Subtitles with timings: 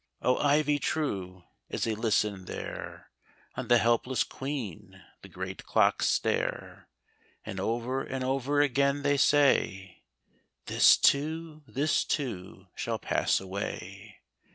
[0.23, 3.11] O, Ivy true, as they listen there.
[3.53, 6.87] On the helpless Queen the great clocks stare
[7.45, 10.01] And over and over again they say,"
[10.65, 14.21] This too— this too— shall pass away."